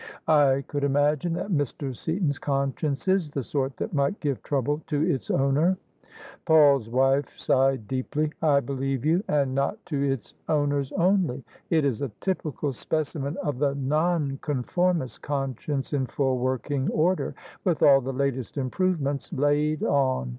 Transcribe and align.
''I 0.27 0.65
could 0.65 0.83
imagine 0.83 1.33
that 1.33 1.51
Mr. 1.51 1.95
Seaton's 1.95 2.39
conscience 2.39 3.07
is 3.07 3.29
the 3.29 3.43
sort 3.43 3.77
that 3.77 3.93
might 3.93 4.19
give 4.19 4.41
trouble 4.41 4.81
to 4.87 4.99
its 5.07 5.29
owner." 5.29 5.77
Paul's 6.43 6.89
wife 6.89 7.37
sighed 7.37 7.87
deeply." 7.87 8.31
I 8.41 8.61
believe 8.61 9.05
you, 9.05 9.21
and 9.27 9.53
not 9.53 9.77
to 9.85 10.01
its 10.11 10.33
owner 10.49 10.83
only! 10.97 11.43
It 11.69 11.85
is 11.85 12.01
a 12.01 12.09
typical 12.19 12.73
specimen 12.73 13.37
of 13.43 13.59
the 13.59 13.75
Nonconform 13.75 15.03
ist 15.03 15.21
conscience 15.21 15.93
in 15.93 16.07
full 16.07 16.39
working 16.39 16.89
order, 16.89 17.35
with 17.63 17.83
all 17.83 18.01
the 18.01 18.11
latest 18.11 18.57
improvements 18.57 19.31
laid 19.31 19.83
on. 19.83 20.29